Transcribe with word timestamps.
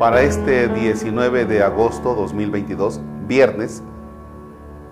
para 0.00 0.22
este 0.22 0.66
19 0.68 1.44
de 1.44 1.62
agosto 1.62 2.14
2022, 2.14 3.02
viernes, 3.28 3.82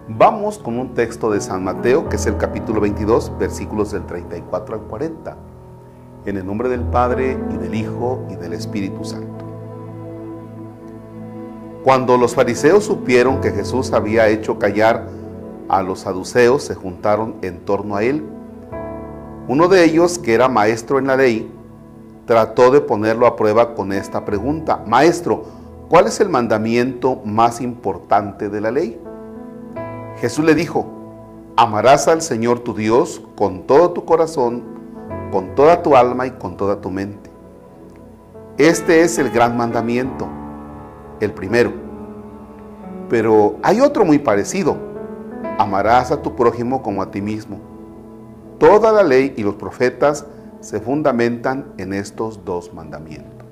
vamos 0.06 0.58
con 0.58 0.78
un 0.78 0.92
texto 0.92 1.30
de 1.30 1.40
San 1.40 1.64
Mateo, 1.64 2.10
que 2.10 2.16
es 2.16 2.26
el 2.26 2.36
capítulo 2.36 2.82
22, 2.82 3.32
versículos 3.38 3.90
del 3.90 4.04
34 4.04 4.74
al 4.74 4.82
40, 4.82 5.36
en 6.26 6.36
el 6.36 6.44
nombre 6.44 6.68
del 6.68 6.82
Padre 6.82 7.38
y 7.50 7.56
del 7.56 7.74
Hijo 7.74 8.22
y 8.28 8.36
del 8.36 8.52
Espíritu 8.52 9.02
Santo. 9.02 9.46
Cuando 11.84 12.18
los 12.18 12.34
fariseos 12.34 12.84
supieron 12.84 13.40
que 13.40 13.50
Jesús 13.50 13.94
había 13.94 14.28
hecho 14.28 14.58
callar 14.58 15.06
a 15.70 15.82
los 15.82 16.00
saduceos, 16.00 16.64
se 16.64 16.74
juntaron 16.74 17.36
en 17.40 17.60
torno 17.60 17.96
a 17.96 18.02
él. 18.02 18.26
Uno 19.48 19.68
de 19.68 19.84
ellos, 19.84 20.18
que 20.18 20.34
era 20.34 20.50
maestro 20.50 20.98
en 20.98 21.06
la 21.06 21.16
ley, 21.16 21.50
trató 22.28 22.70
de 22.70 22.82
ponerlo 22.82 23.26
a 23.26 23.36
prueba 23.36 23.74
con 23.74 23.90
esta 23.90 24.26
pregunta. 24.26 24.84
Maestro, 24.86 25.44
¿cuál 25.88 26.06
es 26.06 26.20
el 26.20 26.28
mandamiento 26.28 27.22
más 27.24 27.62
importante 27.62 28.50
de 28.50 28.60
la 28.60 28.70
ley? 28.70 29.00
Jesús 30.18 30.44
le 30.44 30.54
dijo, 30.54 30.86
amarás 31.56 32.06
al 32.06 32.20
Señor 32.20 32.60
tu 32.60 32.74
Dios 32.74 33.22
con 33.34 33.62
todo 33.62 33.92
tu 33.92 34.04
corazón, 34.04 34.62
con 35.32 35.54
toda 35.54 35.82
tu 35.82 35.96
alma 35.96 36.26
y 36.26 36.32
con 36.32 36.58
toda 36.58 36.82
tu 36.82 36.90
mente. 36.90 37.30
Este 38.58 39.00
es 39.00 39.18
el 39.18 39.30
gran 39.30 39.56
mandamiento, 39.56 40.28
el 41.20 41.32
primero. 41.32 41.72
Pero 43.08 43.56
hay 43.62 43.80
otro 43.80 44.04
muy 44.04 44.18
parecido. 44.18 44.76
Amarás 45.56 46.12
a 46.12 46.20
tu 46.20 46.36
prójimo 46.36 46.82
como 46.82 47.00
a 47.00 47.10
ti 47.10 47.22
mismo. 47.22 47.58
Toda 48.58 48.92
la 48.92 49.02
ley 49.02 49.32
y 49.34 49.42
los 49.42 49.54
profetas 49.54 50.26
se 50.60 50.80
fundamentan 50.80 51.72
en 51.78 51.92
estos 51.92 52.44
dos 52.44 52.74
mandamientos. 52.74 53.46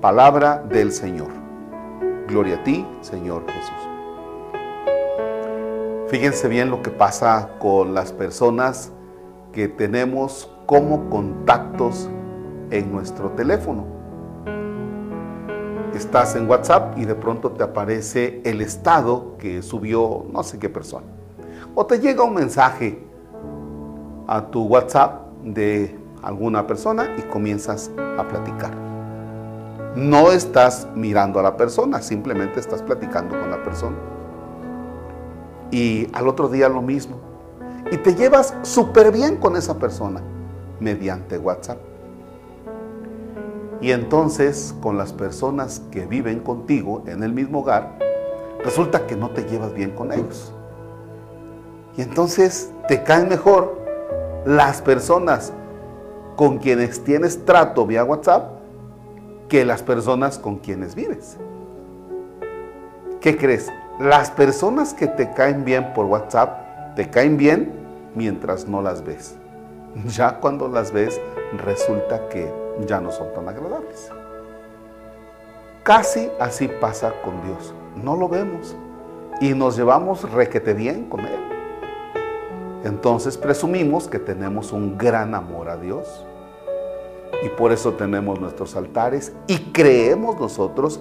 Palabra 0.00 0.62
del 0.68 0.92
Señor. 0.92 1.28
Gloria 2.28 2.56
a 2.56 2.64
ti, 2.64 2.86
Señor 3.00 3.44
Jesús. 3.50 3.96
Fíjense 6.08 6.48
bien 6.48 6.70
lo 6.70 6.82
que 6.82 6.90
pasa 6.90 7.50
con 7.58 7.94
las 7.94 8.12
personas 8.12 8.92
que 9.52 9.68
tenemos 9.68 10.48
como 10.66 11.08
contactos 11.10 12.08
en 12.70 12.92
nuestro 12.92 13.30
teléfono. 13.30 13.84
Estás 15.94 16.36
en 16.36 16.48
WhatsApp 16.48 16.96
y 16.98 17.06
de 17.06 17.14
pronto 17.14 17.52
te 17.52 17.64
aparece 17.64 18.40
el 18.44 18.60
estado 18.60 19.36
que 19.38 19.62
subió 19.62 20.26
no 20.30 20.42
sé 20.42 20.58
qué 20.58 20.68
persona. 20.68 21.06
O 21.74 21.86
te 21.86 21.98
llega 21.98 22.22
un 22.22 22.34
mensaje 22.34 23.02
a 24.26 24.46
tu 24.46 24.64
WhatsApp 24.64 25.25
de 25.46 25.96
alguna 26.22 26.66
persona 26.66 27.14
y 27.16 27.22
comienzas 27.22 27.90
a 28.18 28.26
platicar. 28.28 28.74
No 29.94 30.32
estás 30.32 30.88
mirando 30.94 31.40
a 31.40 31.42
la 31.42 31.56
persona, 31.56 32.02
simplemente 32.02 32.60
estás 32.60 32.82
platicando 32.82 33.38
con 33.38 33.50
la 33.50 33.62
persona. 33.62 33.96
Y 35.70 36.08
al 36.12 36.28
otro 36.28 36.48
día 36.48 36.68
lo 36.68 36.82
mismo. 36.82 37.16
Y 37.90 37.96
te 37.98 38.14
llevas 38.14 38.54
súper 38.62 39.12
bien 39.12 39.36
con 39.36 39.56
esa 39.56 39.78
persona 39.78 40.20
mediante 40.80 41.38
WhatsApp. 41.38 41.78
Y 43.80 43.92
entonces 43.92 44.74
con 44.82 44.98
las 44.98 45.12
personas 45.12 45.82
que 45.90 46.06
viven 46.06 46.40
contigo 46.40 47.04
en 47.06 47.22
el 47.22 47.32
mismo 47.32 47.60
hogar, 47.60 47.98
resulta 48.64 49.06
que 49.06 49.16
no 49.16 49.30
te 49.30 49.44
llevas 49.44 49.72
bien 49.72 49.92
con 49.92 50.12
ellos. 50.12 50.52
Y 51.96 52.02
entonces 52.02 52.72
te 52.88 53.02
caen 53.02 53.28
mejor 53.28 53.85
las 54.46 54.80
personas 54.80 55.52
con 56.36 56.58
quienes 56.58 57.02
tienes 57.02 57.44
trato 57.44 57.84
vía 57.84 58.04
WhatsApp 58.04 58.52
que 59.48 59.64
las 59.64 59.82
personas 59.82 60.38
con 60.38 60.58
quienes 60.58 60.94
vives. 60.94 61.36
¿Qué 63.20 63.36
crees? 63.36 63.72
Las 63.98 64.30
personas 64.30 64.94
que 64.94 65.08
te 65.08 65.32
caen 65.32 65.64
bien 65.64 65.92
por 65.94 66.06
WhatsApp 66.06 66.94
te 66.94 67.10
caen 67.10 67.36
bien 67.36 67.72
mientras 68.14 68.66
no 68.66 68.80
las 68.80 69.04
ves. 69.04 69.36
Ya 70.08 70.38
cuando 70.40 70.68
las 70.68 70.92
ves 70.92 71.18
resulta 71.64 72.28
que 72.28 72.52
ya 72.86 73.00
no 73.00 73.10
son 73.10 73.32
tan 73.32 73.48
agradables. 73.48 74.10
Casi 75.82 76.30
así 76.38 76.68
pasa 76.68 77.14
con 77.24 77.42
Dios. 77.42 77.74
No 77.96 78.14
lo 78.14 78.28
vemos 78.28 78.76
y 79.40 79.54
nos 79.54 79.76
llevamos 79.76 80.30
requete 80.30 80.74
bien 80.74 81.08
con 81.08 81.20
Él. 81.20 81.55
Entonces 82.86 83.36
presumimos 83.36 84.06
que 84.06 84.20
tenemos 84.20 84.70
un 84.70 84.96
gran 84.96 85.34
amor 85.34 85.68
a 85.68 85.76
Dios. 85.76 86.24
Y 87.44 87.48
por 87.48 87.72
eso 87.72 87.94
tenemos 87.94 88.40
nuestros 88.40 88.76
altares 88.76 89.32
y 89.48 89.58
creemos 89.72 90.38
nosotros 90.38 91.00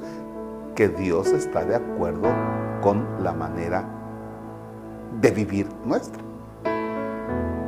que 0.74 0.90
Dios 0.90 1.28
está 1.28 1.64
de 1.64 1.76
acuerdo 1.76 2.28
con 2.82 3.06
la 3.24 3.34
manera 3.34 3.88
de 5.22 5.30
vivir 5.30 5.68
nuestra. 5.86 6.24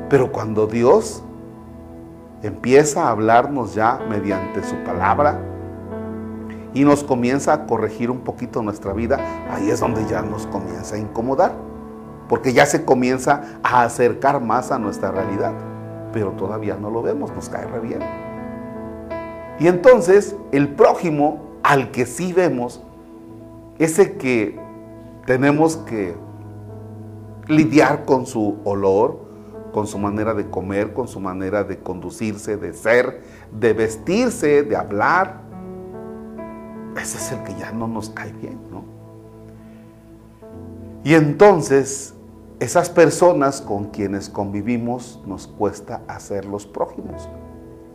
Pero 0.10 0.32
cuando 0.32 0.66
Dios 0.66 1.22
empieza 2.42 3.04
a 3.04 3.12
hablarnos 3.12 3.76
ya 3.76 4.00
mediante 4.10 4.64
su 4.64 4.76
palabra 4.78 5.40
y 6.74 6.84
nos 6.84 7.04
comienza 7.04 7.54
a 7.54 7.68
corregir 7.68 8.10
un 8.10 8.22
poquito 8.22 8.64
nuestra 8.64 8.94
vida, 8.94 9.20
ahí 9.52 9.70
es 9.70 9.80
donde 9.80 10.04
ya 10.08 10.24
nos 10.24 10.48
comienza 10.48 10.96
a 10.96 10.98
incomodar 10.98 11.67
porque 12.28 12.54
ya 12.54 12.66
se 12.66 12.84
comienza 12.86 13.60
a 13.64 13.84
acercar 13.84 14.42
más 14.42 14.72
a 14.72 14.80
nuestra 14.80 15.12
realidad, 15.12 15.54
pero 16.14 16.32
todavía 16.32 16.76
no 16.76 16.90
lo 16.90 17.02
vemos, 17.02 17.34
nos 17.34 17.50
cae 17.50 17.66
re 17.68 17.80
bien. 17.80 18.00
Y 19.60 19.68
entonces 19.68 20.36
el 20.52 20.70
prójimo 20.70 21.60
al 21.64 21.92
que 21.92 22.06
sí 22.06 22.34
vemos, 22.34 22.82
ese 23.80 24.18
que 24.18 24.60
tenemos 25.26 25.78
que 25.78 26.16
lidiar 27.48 28.06
con 28.06 28.26
su 28.26 28.58
olor, 28.64 29.28
con 29.74 29.88
su 29.88 29.98
manera 29.98 30.34
de 30.34 30.50
comer, 30.50 30.94
con 30.94 31.08
su 31.08 31.20
manera 31.20 31.64
de 31.64 31.78
conducirse, 31.78 32.58
de 32.58 32.74
ser, 32.74 33.22
de 33.52 33.74
vestirse, 33.74 34.64
de 34.64 34.76
hablar, 34.76 35.42
ese 37.00 37.18
es 37.18 37.32
el 37.32 37.44
que 37.44 37.54
ya 37.60 37.72
no 37.72 37.88
nos 37.88 38.10
cae 38.10 38.32
bien, 38.34 38.60
¿no? 38.72 38.84
Y 41.04 41.14
entonces 41.14 42.14
esas 42.60 42.90
personas 42.90 43.62
con 43.62 43.86
quienes 43.86 44.30
convivimos 44.30 45.20
nos 45.26 45.48
cuesta 45.48 46.02
hacerlos 46.08 46.66
prójimos. 46.66 47.30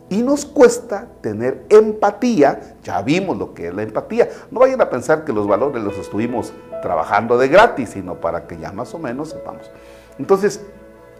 Y 0.09 0.21
nos 0.21 0.45
cuesta 0.45 1.07
tener 1.21 1.65
empatía. 1.69 2.77
Ya 2.83 3.01
vimos 3.01 3.37
lo 3.37 3.53
que 3.53 3.67
es 3.67 3.73
la 3.73 3.83
empatía. 3.83 4.29
No 4.51 4.61
vayan 4.61 4.79
a 4.79 4.89
pensar 4.89 5.25
que 5.25 5.33
los 5.33 5.47
valores 5.47 5.83
los 5.83 5.97
estuvimos 5.97 6.53
trabajando 6.81 7.37
de 7.37 7.47
gratis, 7.47 7.89
sino 7.89 8.21
para 8.21 8.47
que 8.47 8.57
ya 8.57 8.71
más 8.71 8.93
o 8.93 8.99
menos 8.99 9.31
sepamos. 9.31 9.69
Entonces, 10.17 10.65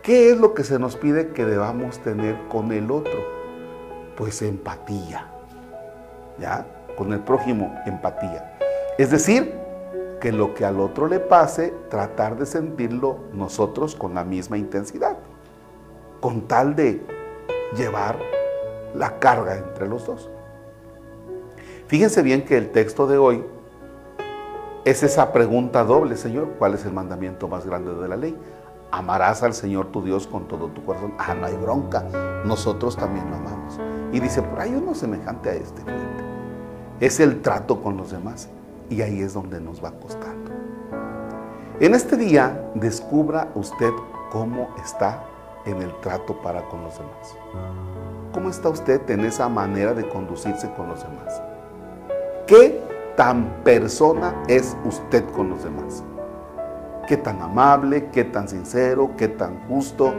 ¿qué 0.03 0.31
es 0.31 0.37
lo 0.37 0.53
que 0.53 0.63
se 0.63 0.79
nos 0.79 0.95
pide 0.95 1.29
que 1.29 1.43
debamos 1.43 1.99
tener 1.99 2.37
con 2.49 2.71
el 2.71 2.91
otro? 2.91 3.19
Pues 4.15 4.41
empatía. 4.41 5.27
¿Ya? 6.39 6.65
Con 6.95 7.11
el 7.11 7.19
prójimo, 7.19 7.75
empatía. 7.85 8.57
Es 8.97 9.09
decir, 9.09 9.62
que 10.23 10.31
lo 10.31 10.53
que 10.53 10.63
al 10.63 10.79
otro 10.79 11.09
le 11.09 11.19
pase, 11.19 11.73
tratar 11.89 12.38
de 12.38 12.45
sentirlo 12.45 13.17
nosotros 13.34 13.94
con 13.94 14.13
la 14.13 14.23
misma 14.23 14.57
intensidad, 14.57 15.17
con 16.22 16.47
tal 16.47 16.78
de 16.78 17.06
llevar 17.75 18.17
la 18.95 19.19
carga 19.19 19.57
entre 19.57 19.85
los 19.85 20.06
dos. 20.06 20.29
Fíjense 21.88 22.22
bien 22.22 22.45
que 22.45 22.57
el 22.57 22.72
texto 22.72 23.06
de 23.06 23.17
hoy 23.17 23.44
es 24.85 25.03
esa 25.03 25.33
pregunta 25.33 25.83
doble, 25.83 26.16
Señor, 26.16 26.51
¿cuál 26.57 26.75
es 26.75 26.85
el 26.85 26.94
mandamiento 26.94 27.50
más 27.50 27.66
grande 27.66 27.94
de 27.94 28.07
la 28.07 28.16
ley? 28.16 28.33
Amarás 28.91 29.44
al 29.44 29.53
Señor 29.53 29.88
tu 29.88 30.01
Dios 30.01 30.25
con 30.25 30.47
todo 30.47 30.67
tu 30.67 30.85
corazón. 30.85 31.16
Ah, 31.17 31.33
no 31.33 31.47
hay 31.47 31.57
bronca, 31.57 32.01
nosotros 32.45 32.95
también 32.95 33.29
lo 33.29 33.36
amamos. 33.36 33.77
Y 34.13 34.21
dice, 34.21 34.42
por 34.42 34.62
ahí 34.62 34.74
uno 34.74 34.95
semejante 34.95 35.50
a 35.50 35.53
este, 35.56 35.81
Es 37.01 37.19
el 37.19 37.42
trato 37.42 37.81
con 37.81 37.97
los 37.97 38.12
demás. 38.12 38.47
Y 38.89 39.01
ahí 39.01 39.21
es 39.21 39.33
donde 39.33 39.59
nos 39.59 39.83
va 39.83 39.91
costando. 39.91 40.51
En 41.80 41.95
este 41.95 42.15
día, 42.18 42.69
descubra 42.75 43.51
usted 43.56 43.91
cómo 44.31 44.69
está 44.83 45.24
en 45.65 45.81
el 45.81 45.91
trato 46.01 46.39
para 46.41 46.62
con 46.69 46.83
los 46.83 46.97
demás. 46.97 47.38
¿Cómo 48.31 48.50
está 48.50 48.69
usted 48.69 49.09
en 49.09 49.21
esa 49.21 49.50
manera 49.50 49.94
de 49.94 50.07
conducirse 50.07 50.71
con 50.74 50.88
los 50.88 51.03
demás? 51.03 51.41
¿Qué 52.47 52.81
tan 53.15 53.63
persona 53.63 54.35
es 54.47 54.77
usted 54.85 55.24
con 55.31 55.50
los 55.50 55.63
demás? 55.63 56.03
¿Qué 57.07 57.18
tan 57.18 57.41
amable, 57.41 58.09
qué 58.12 58.24
tan 58.24 58.47
sincero, 58.47 59.12
qué 59.18 59.27
tan 59.27 59.68
justo? 59.68 60.13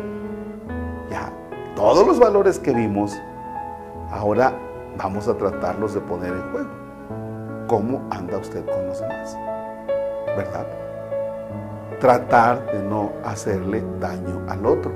Ya, 1.10 1.32
todos 1.76 2.06
los 2.06 2.18
valores 2.18 2.58
que 2.58 2.72
vimos, 2.72 3.16
ahora 4.10 4.52
vamos 4.96 5.28
a 5.28 5.36
tratarlos 5.36 5.94
de 5.94 6.00
poner 6.00 6.32
en 6.32 6.52
juego 6.52 6.83
cómo 7.66 8.06
anda 8.10 8.38
usted 8.38 8.64
con 8.64 8.86
los 8.86 9.00
demás. 9.00 9.36
¿Verdad? 10.36 10.66
Tratar 12.00 12.72
de 12.72 12.82
no 12.82 13.12
hacerle 13.24 13.84
daño 14.00 14.42
al 14.48 14.66
otro. 14.66 14.92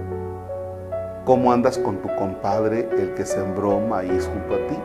¿Cómo 1.24 1.52
andas 1.52 1.78
con 1.78 1.98
tu 1.98 2.08
compadre, 2.16 2.88
el 2.98 3.14
que 3.14 3.24
sembró 3.24 3.80
maíz 3.80 4.26
junto 4.26 4.54
a 4.54 4.66
ti? 4.66 4.78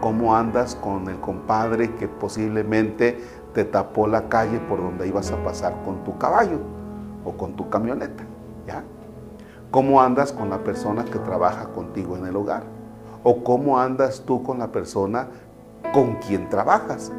¿Cómo 0.00 0.36
andas 0.36 0.74
con 0.74 1.08
el 1.08 1.18
compadre 1.20 1.94
que 1.94 2.08
posiblemente 2.08 3.18
te 3.54 3.64
tapó 3.64 4.06
la 4.06 4.28
calle 4.28 4.58
por 4.68 4.78
donde 4.78 5.08
ibas 5.08 5.32
a 5.32 5.42
pasar 5.42 5.82
con 5.84 6.04
tu 6.04 6.18
caballo 6.18 6.58
o 7.24 7.32
con 7.32 7.56
tu 7.56 7.70
camioneta? 7.70 8.24
¿Cómo 9.70 10.00
andas 10.00 10.32
con 10.32 10.50
la 10.50 10.62
persona 10.62 11.04
que 11.04 11.18
trabaja 11.18 11.72
contigo 11.72 12.16
en 12.16 12.26
el 12.26 12.36
hogar? 12.36 12.62
¿O 13.24 13.42
cómo 13.42 13.80
andas 13.80 14.22
tú 14.24 14.44
con 14.44 14.60
la 14.60 14.70
persona 14.70 15.26
con 15.94 16.16
quien 16.16 16.48
trabajas? 16.48 17.12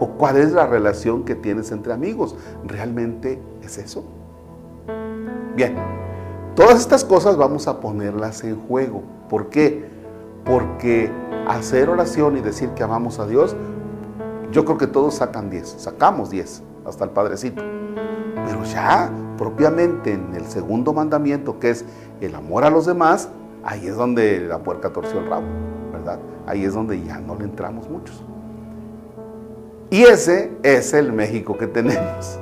¿O 0.00 0.08
cuál 0.08 0.36
es 0.36 0.52
la 0.52 0.66
relación 0.66 1.24
que 1.24 1.36
tienes 1.36 1.70
entre 1.70 1.92
amigos? 1.92 2.36
¿Realmente 2.64 3.40
es 3.62 3.78
eso? 3.78 4.04
Bien, 5.54 5.76
todas 6.56 6.80
estas 6.80 7.04
cosas 7.04 7.36
vamos 7.36 7.68
a 7.68 7.80
ponerlas 7.80 8.42
en 8.42 8.60
juego. 8.66 9.02
¿Por 9.30 9.48
qué? 9.48 9.86
Porque 10.44 11.10
hacer 11.48 11.88
oración 11.88 12.36
y 12.36 12.40
decir 12.40 12.70
que 12.70 12.82
amamos 12.82 13.20
a 13.20 13.26
Dios, 13.26 13.56
yo 14.50 14.64
creo 14.64 14.76
que 14.76 14.86
todos 14.88 15.14
sacan 15.14 15.48
10, 15.48 15.76
sacamos 15.78 16.28
10, 16.28 16.62
hasta 16.84 17.04
el 17.04 17.10
Padrecito. 17.10 17.62
Pero 18.44 18.64
ya 18.64 19.10
propiamente 19.38 20.12
en 20.12 20.34
el 20.34 20.46
segundo 20.46 20.92
mandamiento, 20.92 21.58
que 21.58 21.70
es 21.70 21.84
el 22.20 22.34
amor 22.34 22.64
a 22.64 22.70
los 22.70 22.86
demás, 22.86 23.28
ahí 23.64 23.86
es 23.86 23.96
donde 23.96 24.40
la 24.40 24.58
puerca 24.58 24.92
torció 24.92 25.20
el 25.20 25.28
rabo, 25.28 25.46
Ahí 26.46 26.64
es 26.64 26.74
donde 26.74 27.02
ya 27.02 27.18
no 27.18 27.34
le 27.34 27.44
entramos 27.44 27.88
muchos. 27.88 28.22
Y 29.90 30.02
ese 30.02 30.52
es 30.62 30.92
el 30.92 31.12
México 31.12 31.56
que 31.56 31.66
tenemos. 31.66 32.38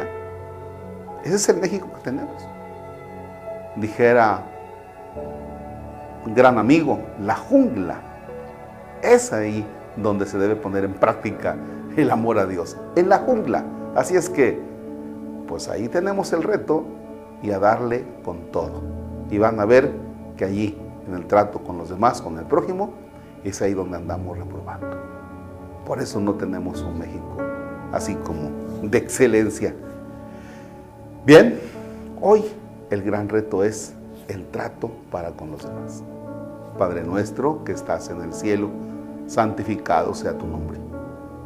Ese 1.24 1.34
es 1.34 1.48
el 1.48 1.60
México 1.60 1.88
que 1.96 2.02
tenemos. 2.02 2.46
Dijera 3.76 4.42
un 6.24 6.34
gran 6.34 6.58
amigo, 6.58 7.00
la 7.20 7.34
jungla. 7.34 8.00
Es 9.02 9.32
ahí 9.32 9.66
donde 9.96 10.26
se 10.26 10.38
debe 10.38 10.56
poner 10.56 10.84
en 10.84 10.94
práctica 10.94 11.56
el 11.96 12.10
amor 12.10 12.38
a 12.38 12.46
Dios, 12.46 12.76
en 12.96 13.08
la 13.08 13.18
jungla. 13.18 13.64
Así 13.94 14.16
es 14.16 14.30
que 14.30 14.60
pues 15.46 15.68
ahí 15.68 15.88
tenemos 15.88 16.32
el 16.32 16.42
reto 16.42 16.84
y 17.42 17.50
a 17.50 17.58
darle 17.58 18.04
con 18.24 18.50
todo. 18.52 18.82
Y 19.30 19.38
van 19.38 19.58
a 19.60 19.64
ver 19.64 19.92
que 20.36 20.44
allí, 20.44 20.78
en 21.10 21.16
el 21.16 21.26
trato 21.26 21.58
con 21.60 21.78
los 21.78 21.90
demás, 21.90 22.22
con 22.22 22.38
el 22.38 22.44
prójimo, 22.44 22.94
es 23.44 23.60
ahí 23.62 23.74
donde 23.74 23.96
andamos 23.96 24.38
reprobando. 24.38 24.96
Por 25.84 26.00
eso 26.00 26.20
no 26.20 26.34
tenemos 26.34 26.82
un 26.82 26.98
México 26.98 27.36
así 27.92 28.14
como 28.14 28.50
de 28.82 28.98
excelencia. 28.98 29.74
Bien, 31.26 31.58
hoy 32.20 32.44
el 32.90 33.02
gran 33.02 33.28
reto 33.28 33.64
es 33.64 33.94
el 34.28 34.46
trato 34.46 34.90
para 35.10 35.32
con 35.32 35.50
los 35.50 35.62
demás. 35.64 36.02
Padre 36.78 37.02
nuestro 37.02 37.64
que 37.64 37.72
estás 37.72 38.08
en 38.08 38.22
el 38.22 38.32
cielo, 38.32 38.70
santificado 39.26 40.14
sea 40.14 40.38
tu 40.38 40.46
nombre. 40.46 40.78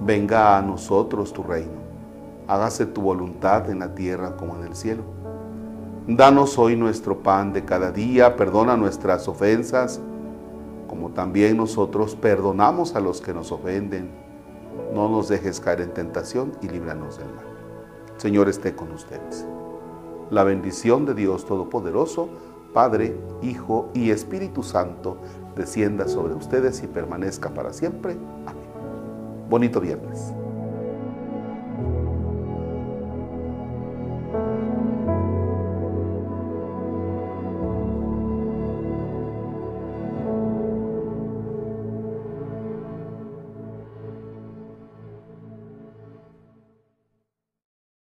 Venga 0.01 0.59
a 0.59 0.63
nosotros 0.63 1.33
tu 1.33 1.43
reino 1.43 1.85
hágase 2.47 2.87
tu 2.87 3.01
voluntad 3.01 3.71
en 3.71 3.79
la 3.81 3.95
tierra 3.95 4.37
como 4.37 4.57
en 4.57 4.65
el 4.65 4.75
cielo. 4.75 5.03
Danos 6.07 6.59
hoy 6.59 6.77
nuestro 6.77 7.23
pan 7.23 7.55
de 7.55 7.65
cada 7.65 7.91
día, 7.91 8.37
perdona 8.37 8.77
nuestras 8.77 9.27
ofensas, 9.27 10.03
como 10.87 11.13
también 11.13 11.57
nosotros 11.57 12.15
perdonamos 12.15 12.95
a 12.95 13.01
los 13.01 13.23
que 13.23 13.33
nos 13.33 13.51
ofenden. 13.51 14.11
No 14.93 15.09
nos 15.09 15.29
dejes 15.29 15.61
caer 15.61 15.81
en 15.81 15.95
tentación 15.95 16.53
y 16.61 16.69
líbranos 16.69 17.17
del 17.17 17.29
mal. 17.29 17.47
Señor 18.19 18.51
esté 18.51 18.77
con 18.77 18.93
ustedes. 18.93 19.47
La 20.29 20.45
bendición 20.45 21.07
de 21.07 21.15
Dios 21.15 21.47
Todopoderoso, 21.47 22.29
Padre, 22.75 23.17
Hijo 23.41 23.89
y 23.95 24.11
Espíritu 24.11 24.63
Santo, 24.63 25.17
descienda 25.57 26.07
sobre 26.07 26.35
ustedes 26.35 26.83
y 26.83 26.87
permanezca 26.87 27.49
para 27.55 27.73
siempre. 27.73 28.19
Amén. 28.45 28.69
Bonito 29.49 29.81
viernes. 29.81 30.35